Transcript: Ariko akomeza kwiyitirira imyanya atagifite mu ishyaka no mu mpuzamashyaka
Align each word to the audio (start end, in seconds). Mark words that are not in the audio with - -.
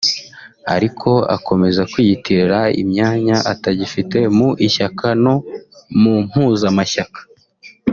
Ariko 0.75 1.09
akomeza 1.35 1.81
kwiyitirira 1.91 2.59
imyanya 2.81 3.37
atagifite 3.53 4.17
mu 4.37 4.49
ishyaka 4.67 5.07
no 5.23 5.35
mu 6.01 6.13
mpuzamashyaka 6.25 7.19